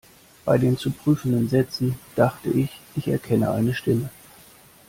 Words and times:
Bei 0.45 0.57
den 0.57 0.79
zu 0.79 0.89
prüfenden 0.89 1.47
Sätzen 1.47 1.93
dachte 2.15 2.49
ich, 2.49 2.71
ich 2.95 3.07
erkenne 3.07 3.51
eine 3.51 3.75
Stimme. 3.75 4.09